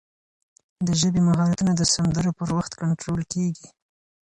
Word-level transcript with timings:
د 0.85 0.87
ژبې 1.01 1.21
مهارتونه 1.27 1.71
د 1.75 1.81
سندرو 1.93 2.31
په 2.39 2.43
وخت 2.55 2.71
کنټرول 2.81 3.21
کېږي. 3.33 3.67